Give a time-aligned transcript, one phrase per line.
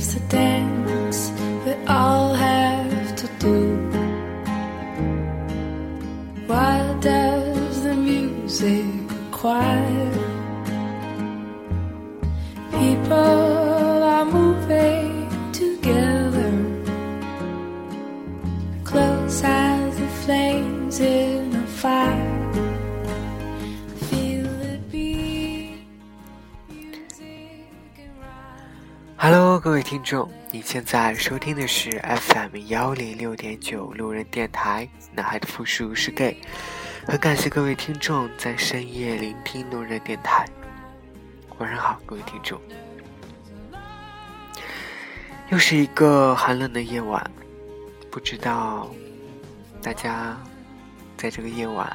[0.00, 0.79] lives a dance.
[29.22, 36.40] Hello，各位听众，你现在收听的是 FM 幺零六点九路人电台，男孩的复数是 gay。
[37.06, 40.46] 很感谢各位听众在深夜聆听路人电台。
[41.58, 42.58] 晚上好，各位听众。
[45.50, 47.22] 又是一个寒冷的夜晚，
[48.10, 48.88] 不知道
[49.82, 50.34] 大家
[51.18, 51.94] 在这个夜晚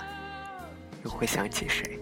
[1.03, 1.99] 又会想起谁？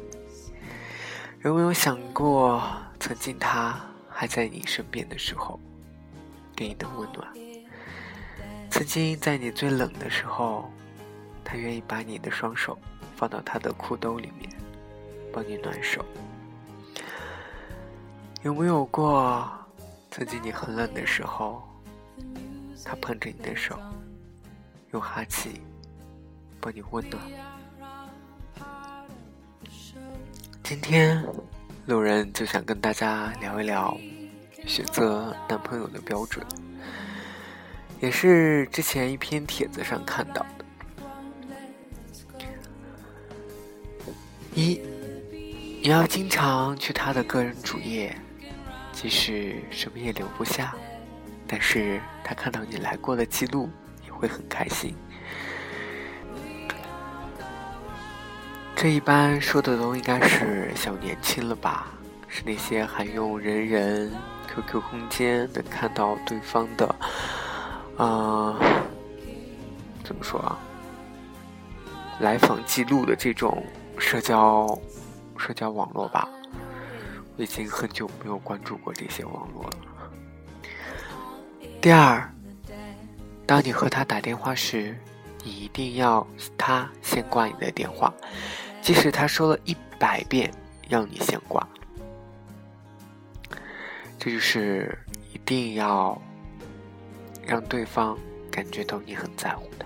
[1.46, 2.62] 有没有想过，
[3.00, 3.80] 曾经他
[4.24, 5.60] 还在你身边的时候，
[6.56, 7.28] 给你的温暖；
[8.72, 10.72] 曾经在你最冷的时候，
[11.44, 12.80] 他愿意把你的双手
[13.18, 14.50] 放到他的裤兜里面，
[15.34, 16.06] 帮你暖手。
[18.44, 19.46] 有没有过，
[20.10, 21.62] 曾经你很冷的时候，
[22.86, 23.78] 他捧着你的手，
[24.94, 25.62] 用哈气
[26.62, 27.22] 帮你温暖？
[30.64, 31.22] 今天，
[31.88, 33.98] 路人就想跟大家聊一聊
[34.66, 36.46] 选择男朋友的标准，
[38.00, 40.66] 也是之前一篇帖子上看到的。
[44.56, 44.82] 一，
[45.82, 48.16] 你要经常去他的个人主页，
[48.92, 50.76] 即使什么也留不下，
[51.48, 53.70] 但是他看到你来过的记录，
[54.06, 54.96] 也会很开心。
[58.76, 61.88] 这一般说的都应该是小年轻了吧？
[62.28, 64.12] 是那些还用人人、
[64.54, 66.96] QQ 空间能看到对方的，
[67.98, 68.56] 呃，
[70.04, 70.60] 怎么说啊？
[72.20, 73.66] 来访记录的这种
[73.98, 74.68] 社交
[75.38, 76.30] 社交网络吧。
[77.36, 79.72] 我已经很久没有关注过这些网络了。
[81.82, 82.32] 第二，
[83.48, 84.96] 当你和他打电话时，
[85.44, 86.26] 你一定要
[86.56, 88.14] 他先挂你的电话。
[88.84, 90.54] 即使他说了一百遍
[90.88, 91.68] 让你先挂，
[94.24, 94.98] 这就是
[95.34, 96.18] 一定要
[97.46, 98.18] 让对方
[98.50, 99.86] 感觉到你很在乎他。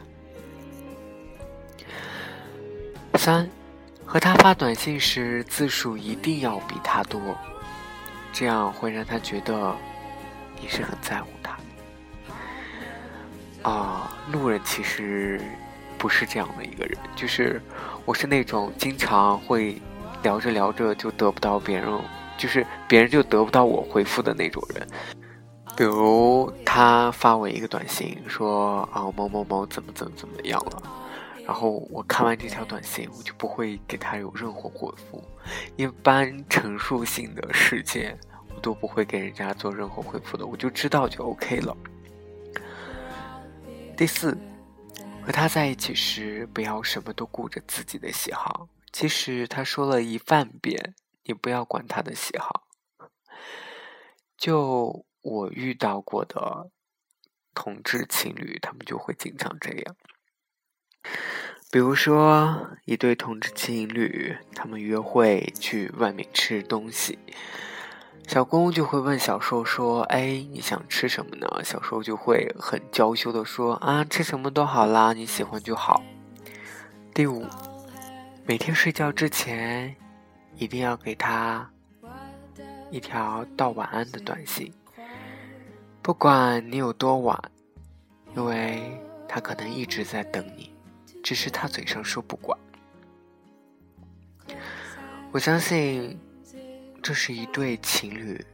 [3.18, 3.50] 三，
[4.06, 7.20] 和他发短信时字数一定要比他多，
[8.32, 9.76] 这样会让他觉得
[10.62, 11.58] 你是很在乎他。
[13.68, 15.42] 啊，路人其实。
[15.98, 17.60] 不是这样的一个人，就是
[18.06, 19.82] 我是那种经常会
[20.22, 21.90] 聊着聊着就得不到别人，
[22.38, 24.88] 就是别人就得不到我回复的那种人。
[25.76, 30.84] 比如他发我一个短信说啊某某某怎么怎么怎么样了，
[31.46, 35.24] 然后我看完这条短信，我就不会给他有任何回复。
[35.76, 38.18] 一般陈述性的事件，
[38.56, 41.76] 我都不会给人家做任何回复的，我就知道就 OK 了。
[43.96, 44.38] 第四。
[45.22, 48.66] 和他在一起时，不要什么都顾着自己的喜好。
[48.94, 50.96] 即使他说了一万遍，
[51.28, 52.68] 你不要管他的喜好。
[54.38, 56.72] 就我遇到过的
[57.54, 59.96] 同志情侣，他们就会经常这样。
[61.70, 67.20] 比如说，一对同志情侣，他们约会去外面吃东西。
[68.28, 76.04] 小公就会问小受说：“哎，你想吃什么呢？”小受就会很娇羞的说：“啊，吃什么都好啦，你喜欢就好。”
[77.14, 77.46] 第五，
[78.46, 79.96] 每天睡觉之前
[80.58, 81.70] 一定要给他
[82.92, 84.74] 一条道晚安的短信，
[86.02, 87.52] 不管你有多晚，
[88.36, 90.74] 因为他可能一直在等你，
[91.24, 92.58] 只是他嘴上说不管。
[95.32, 96.20] 我相信。
[97.00, 98.46] 这是一对情侣，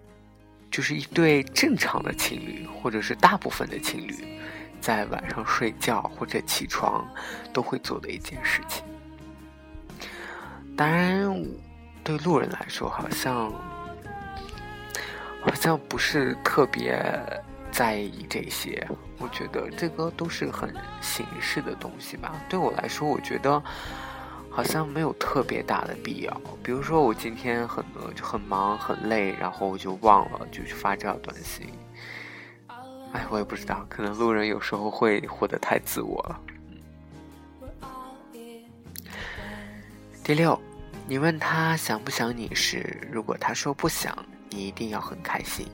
[0.70, 4.14] 就是一对正常的情侣，或者是大部分的情侣，
[4.80, 7.08] 在晚上睡觉或者起床
[7.52, 8.84] 都会做的一件事情。
[10.78, 11.36] 当然，
[12.04, 13.52] 对路人来说，好像
[15.42, 17.02] 好像不是特别
[17.72, 18.88] 在意这些。
[19.20, 22.34] 我觉得这个都是很形式的东西吧。
[22.50, 23.62] 对我来说，我觉得。
[24.56, 27.84] 好像没有特别大的必要，比如说我今天很
[28.14, 31.74] 就很忙很累，然后我就忘了就去发这条短信。
[33.14, 36.40] 哎，我也不知道，可能路人有时候会活得太自我了。
[40.24, 40.62] 第六，
[41.06, 44.18] 你问他想不想你时，如果他说不想，
[44.50, 45.68] 你一定要很开心，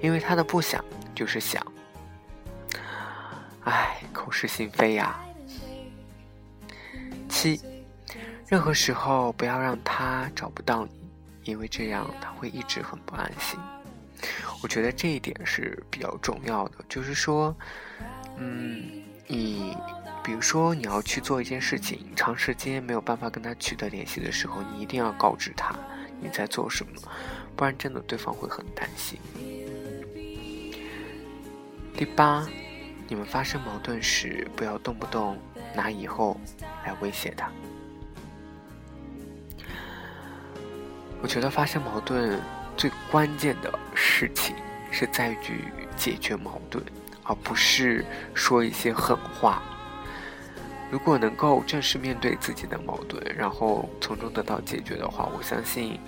[0.00, 0.84] 因为他的不想
[1.14, 1.64] 就是想。
[3.64, 5.20] 唉，口是心非呀。
[7.28, 7.60] 七，
[8.46, 10.90] 任何时候不要让他找不到你，
[11.44, 13.60] 因为这样他会一直很不安心。
[14.62, 17.54] 我觉得这一点是比较重要的，就是说，
[18.36, 19.76] 嗯，你
[20.22, 25.74] 比如说你要去做一件事情，长时间没有办法跟他取得联系的时候，你一定要告知他
[26.20, 26.92] 你在做什么，
[27.56, 29.18] 不然真的对方会很担心。
[31.96, 32.46] 第八。
[33.12, 35.36] 你们发生矛盾时，不要动不动
[35.74, 36.40] 拿以后
[36.86, 37.50] 来威胁他。
[41.20, 42.40] 我觉得发生矛盾
[42.76, 44.54] 最关键的事情
[44.92, 45.64] 是在于
[45.96, 46.84] 解决矛盾，
[47.24, 49.60] 而不是说一些狠话。
[50.90, 56.00] 如果能够正式面对自己的矛盾，然后从中得到解决的话，我相信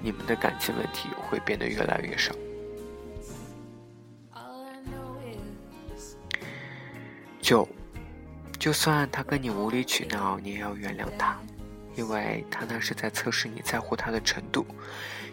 [0.00, 2.34] 你们的感情问题会变得越来越少。
[7.42, 7.68] 九，
[8.58, 11.38] 就算他跟你无理取闹，你也要原谅他，
[11.94, 14.64] 因为他那是在测试你在乎他的程度，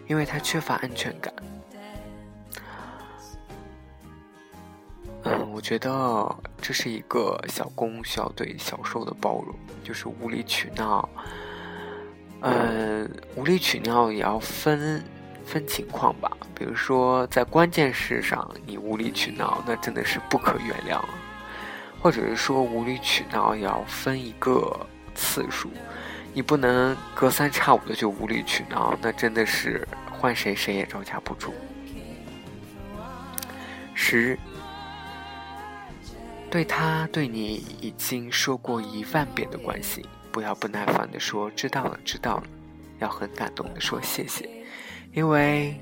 [0.08, 1.32] 因为他缺乏安全感。
[5.60, 9.54] 我觉得这是一个小公需要对小受的包容，
[9.84, 11.06] 就是无理取闹。
[12.40, 15.04] 嗯，无理取闹也要分
[15.44, 20.98] 分情况吧，比如说在关键事上你无理取闹，那真的是不可原谅。
[22.00, 24.74] 或者是说无理取闹也要分一个
[25.14, 25.70] 次数，
[26.32, 31.52] 你不能隔三差五的就无理取闹，那真的是换谁谁也招架不住。
[33.92, 34.38] 十，
[36.50, 42.42] 对他对你已经说过一万遍的关心，不要不耐烦的说知道了知道了，
[42.98, 44.50] 要很感动的说谢谢，
[45.12, 45.80] 因为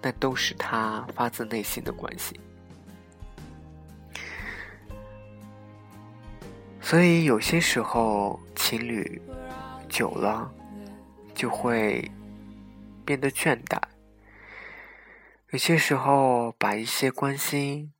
[0.00, 2.38] 那都是他发自内心的关心。
[6.80, 9.20] 所以有些时候，情侣
[9.88, 10.48] 久了
[11.34, 12.08] 就会
[13.04, 13.80] 变得倦怠。
[15.50, 17.92] 有些时候，把一些关心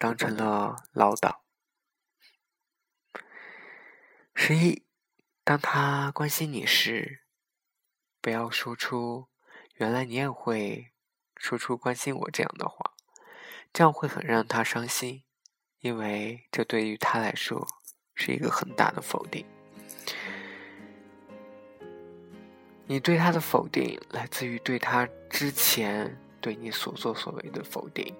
[0.00, 1.40] 当成了唠叨。
[4.34, 4.86] 十一，
[5.44, 7.20] 当他关心你时，
[8.20, 9.28] 不要说出
[9.76, 10.90] “原来你也会
[11.36, 12.94] 说出关心我”这样的话，
[13.72, 15.24] 这样会很让他伤心，
[15.80, 17.68] 因为这对于他来说。
[18.22, 19.46] 是一个很大的否定。
[22.86, 28.14] 你对他的否定来自于对他之前对你所作所为的否定。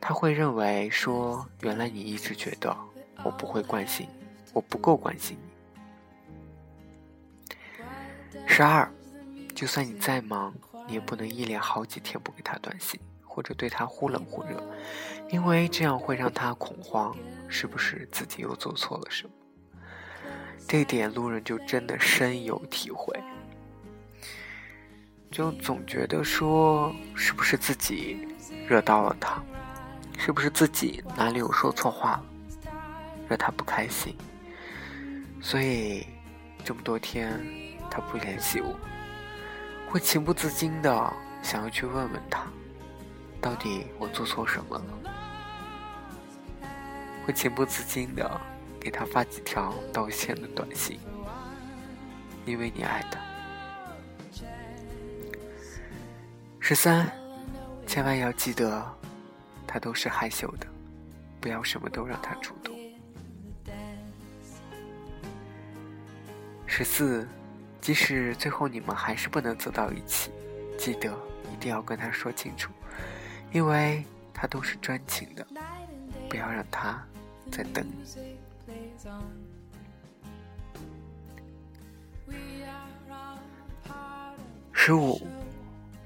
[0.00, 2.74] 他会认为说：“原来你一直觉得
[3.22, 4.08] 我不会关心，
[4.52, 5.50] 我不够关心你。”
[8.48, 8.90] 十二，
[9.54, 10.54] 就算你再忙，
[10.86, 14.62] 你也不能一连好几天不给他短信，或者对他忽冷忽热，
[15.28, 17.14] 因为这样会让他恐慌。
[17.52, 19.32] 是不是自己又做错了什么？
[20.68, 23.12] 这点路人就真的深有体会，
[25.32, 28.28] 就总觉得说，是不是自己
[28.68, 29.42] 惹到了他？
[30.22, 32.22] 是不是自己哪里有说错话，
[33.26, 34.14] 惹他不开心？
[35.40, 36.06] 所以
[36.62, 37.40] 这么多天
[37.90, 38.78] 他不联系我，
[39.88, 41.12] 会情不自禁的
[41.42, 42.42] 想要去问问他，
[43.40, 44.84] 到底我做错什么了？
[47.24, 48.40] 会情不自禁的
[48.78, 51.00] 给他发几条道歉的短信，
[52.44, 53.18] 因为你爱他。
[56.58, 57.10] 十三，
[57.86, 58.86] 千万要记得，
[59.72, 60.66] 他都是害羞的，
[61.40, 62.76] 不要什么都让他主动。
[66.66, 67.28] 十四，
[67.80, 70.32] 即使最后你们还是不能走到一起，
[70.76, 71.16] 记得
[71.52, 72.72] 一定要跟他说清楚，
[73.52, 75.46] 因为他都是专情的，
[76.28, 77.00] 不要让他。
[77.52, 78.04] 再等你。
[84.72, 85.20] 十五，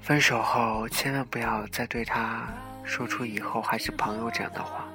[0.01, 2.47] 分手后千万不要再对他
[2.85, 4.87] 说出以后还是朋友这样的话，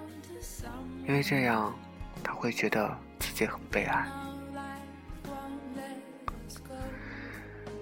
[1.07, 1.75] 因为这样
[2.23, 4.07] 他会觉得自己很悲哀。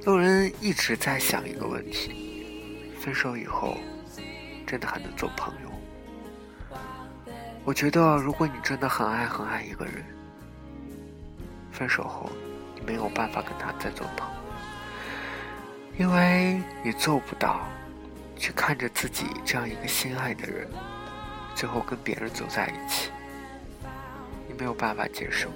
[0.05, 3.77] 路人一直在想一个问题：分手以后，
[4.67, 5.69] 真的还能做朋友？
[7.65, 10.03] 我觉得，如果你真的很爱很爱一个人，
[11.71, 12.31] 分手后
[12.75, 14.35] 你没有办法跟他再做朋友，
[15.99, 17.69] 因为你做不到
[18.39, 20.69] 去看着自己这样一个心爱的人，
[21.55, 23.11] 最后跟别人走在一起，
[24.47, 25.51] 你没有办法接受。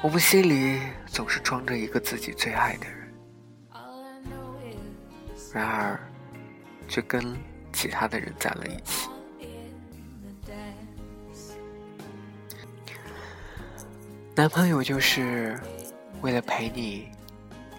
[0.00, 3.14] 我们心里总是装着一个自己最爱的人，
[5.52, 5.98] 然而
[6.86, 7.36] 却跟
[7.72, 9.08] 其他的人在了一起。
[14.36, 15.58] 男朋友就是
[16.20, 17.08] 为了陪你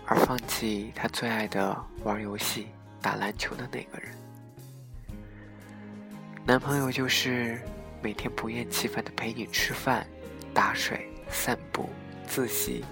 [0.10, 4.12] 而放弃他最爱的玩游戏、打篮球的那个人。
[6.44, 7.62] 男朋友就是
[8.02, 10.04] 每天不厌其烦的陪你吃饭、
[10.52, 11.88] 打水、散步、
[12.28, 12.84] 自习，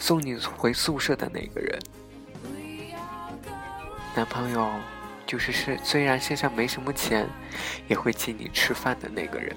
[0.00, 1.78] 送你回宿舍的那个人。
[4.16, 4.68] 男朋友
[5.24, 7.24] 就是是虽然身上没什么钱，
[7.86, 9.56] 也会请你吃饭的那个人。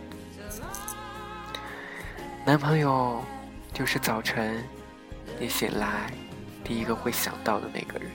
[2.46, 3.24] 男朋友。
[3.74, 4.62] 就是早晨，
[5.39, 6.12] 你醒来
[6.63, 8.10] 第一个会想到的那个人。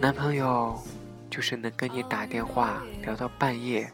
[0.00, 0.80] 男朋友
[1.28, 3.90] 就是能跟你打电话聊到半夜，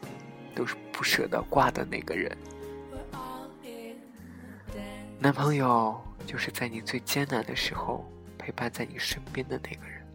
[0.53, 2.37] 都是不舍得挂的那个人。
[5.19, 8.05] 男朋友就是在你最艰难的时候
[8.37, 10.05] 陪伴在你身边的那个人。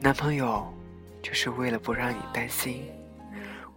[0.00, 0.72] 男朋友
[1.22, 2.84] 就是为了不让你担心，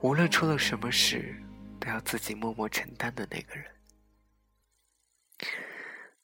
[0.02, 1.36] 无论出了什么事。
[1.82, 3.64] 都要自己默默承担的那个人，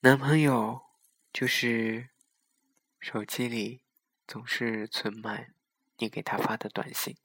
[0.01, 0.81] 男朋友
[1.33, 2.09] 就是
[2.99, 3.81] 手机里
[4.27, 5.53] 总是存满
[5.97, 7.15] 你给他发的短信，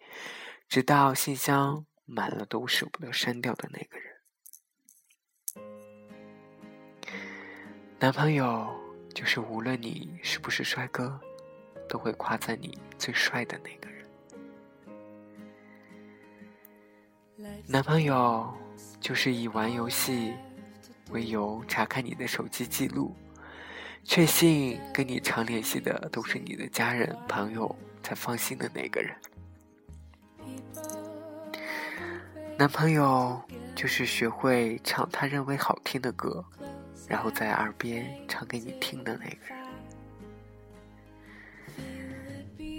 [0.69, 4.11] 直到信箱满了都舍不得删掉的那个人。
[7.99, 8.75] 男朋友
[9.15, 11.21] 就是无论你是不是帅哥，
[11.89, 14.09] 都会夸赞你最帅的那个人。
[17.67, 18.57] 男朋友
[19.01, 20.35] 就是以玩游戏
[21.11, 23.15] 为由查看你的手机记录，
[24.05, 29.15] 确信跟你常联系的都是你的家人朋友才放心的那个人。
[32.57, 33.41] 男朋友
[33.75, 36.45] 就是学会唱他认为好听的歌，
[37.09, 39.59] 然后在耳边唱给你听的那个人。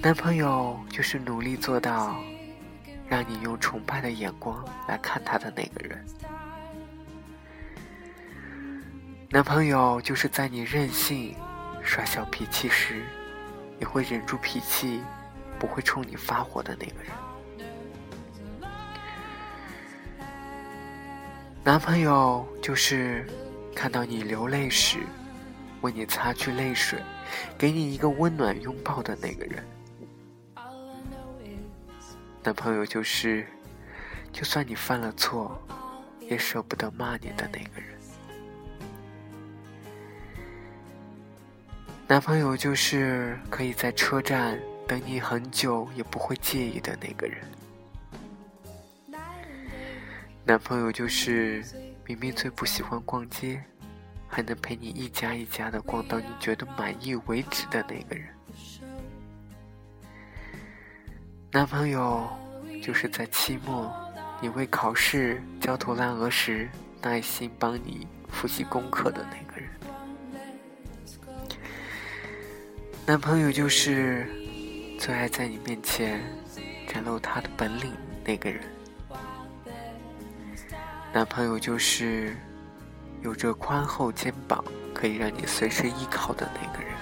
[0.01, 2.15] 男朋友就是努力做到。
[3.11, 6.05] 让你用崇拜的眼光来看他的那个人，
[9.33, 11.33] 男朋友就是在你任性、
[11.81, 13.01] 耍小脾气时，
[13.79, 15.01] 也会忍住脾气，
[15.57, 17.13] 不会冲你发火的那个人。
[21.63, 23.25] 男朋友就是
[23.73, 24.97] 看到你流泪时，
[25.79, 26.99] 为你擦去泪水，
[27.57, 29.63] 给你一个温暖拥抱的那个人。
[32.43, 33.47] 男朋友就是，
[34.33, 35.57] 就算你犯了错，
[36.19, 37.90] 也舍不得骂你的那个人。
[42.11, 47.41] 男朋友就是可以在车站等你很久也不会介意的那个人。
[50.43, 51.63] 男朋友就是
[52.05, 53.63] 明明最不喜欢逛街，
[54.27, 58.27] 还能陪你一家一家的逛到你觉得满意为止的那个人。
[61.49, 62.27] 男朋友
[62.83, 63.89] 就是在期末
[64.41, 66.69] 你为考试焦头烂额时，
[67.01, 69.71] 耐心帮你复习功课的那个人。
[73.05, 74.25] 男朋友就是
[74.97, 76.21] 最爱在你面前
[76.87, 77.91] 展露他的本领
[78.23, 78.61] 那个人。
[81.11, 82.37] 男朋友就是
[83.21, 86.93] 有着宽厚肩膀，可以让你随时依靠的那个人。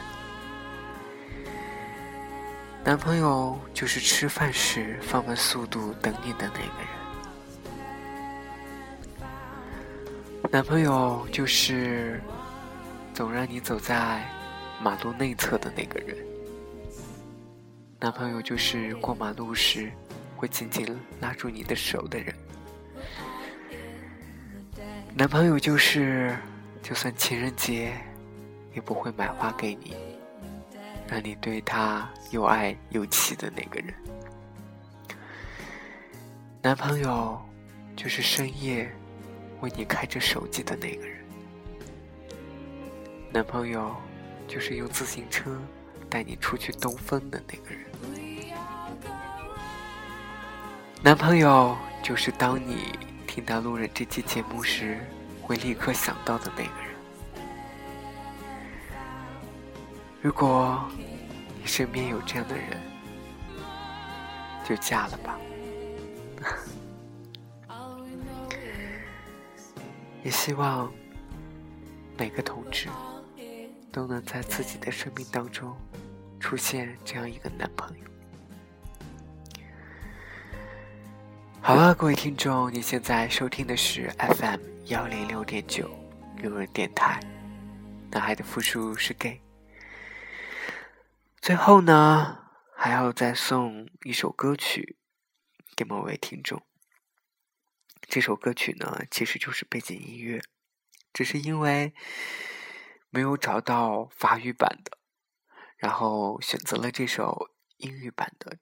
[2.83, 6.87] 男朋友就是吃饭时放慢速度等你的那个人。
[10.49, 12.19] 男朋友就是
[13.13, 14.27] 总让你走在
[14.81, 16.17] 马路内侧的那个人。
[17.99, 19.91] 男朋友就是过马路时
[20.35, 20.87] 会紧紧
[21.19, 22.33] 拉住你的手的人。
[25.13, 26.37] 男朋友就是
[26.81, 27.93] 就算情人节
[28.73, 29.95] 也不会买花给你。
[31.11, 33.91] 让你对他又爱又气的那个人，
[36.61, 37.41] 男朋友
[37.95, 38.87] 就是深夜
[39.61, 41.25] 为你开着手机的那个人，
[43.33, 43.91] 男朋友
[44.49, 45.55] 就是用自行车
[46.09, 47.85] 带你出去兜风的那个人，
[51.03, 54.99] 男朋友就是当你听到路人这期节目时
[55.43, 56.89] 会立刻想到的那个人。
[60.19, 60.83] 如果
[61.61, 62.81] 你身边有这样的人，
[64.67, 65.39] 就嫁了吧。
[70.23, 70.91] 也希望
[72.17, 72.89] 每个同志
[73.99, 75.75] 都能在自己的生命当中
[76.39, 78.05] 出现这样一个男朋友。
[81.59, 85.91] 好了各位听众你现在收听的是 fm 幺零六点九
[86.37, 87.19] 六人电台。
[88.09, 89.41] 男孩的复数是 gay
[91.41, 92.39] 最后呢
[92.77, 94.97] 还要再送一首歌曲
[95.75, 96.63] 给某位听众。
[98.07, 100.41] 这首歌曲呢其实就是背景音乐
[101.11, 101.93] 只是因为
[103.11, 104.97] 没有找到法语版的，
[105.77, 108.57] 然后选择了这首英语版的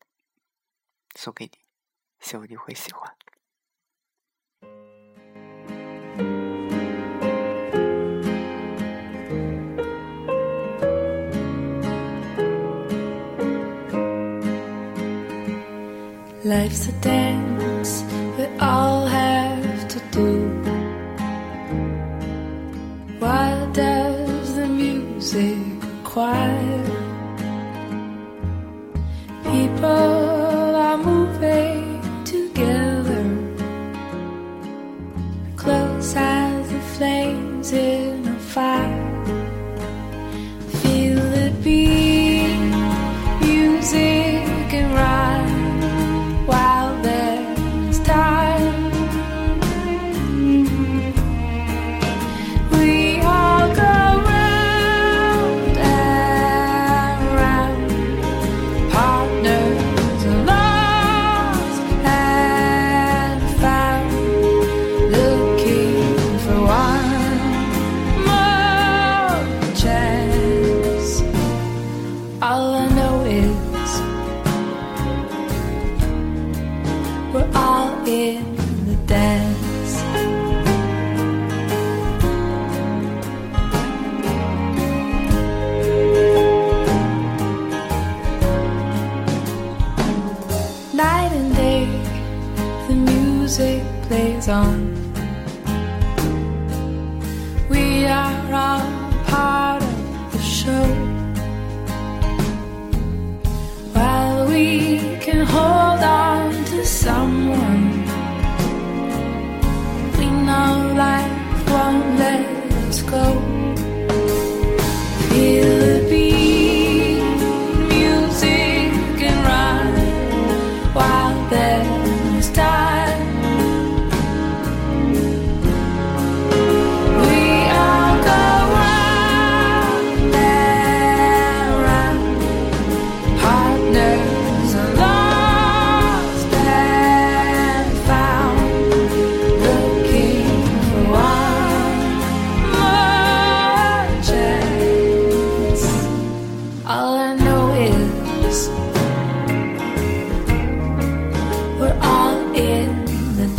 [1.16, 1.52] 送给你，
[2.20, 3.14] 希望你会喜欢。
[16.46, 17.47] Life's a dance.
[44.18, 45.17] you can ride.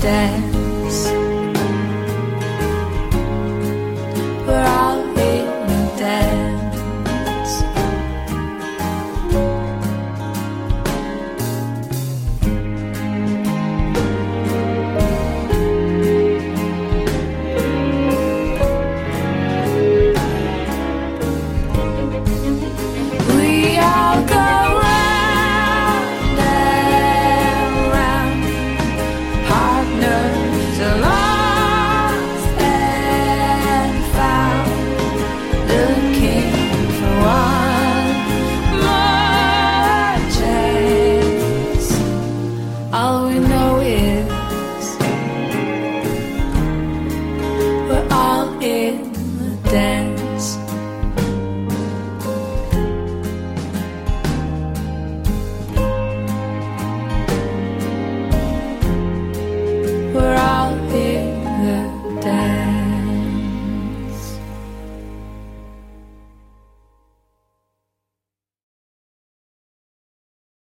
[0.09, 0.58] said